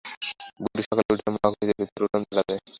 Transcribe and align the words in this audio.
বুড়ি 0.61 0.83
সকালে 0.87 1.09
উঠিয়া 1.13 1.31
মহা 1.35 1.47
খুশীতে 1.51 1.73
ভিতর 1.79 2.01
উঠান 2.05 2.21
ঝাঁট 2.27 2.45
দেয়। 2.49 2.61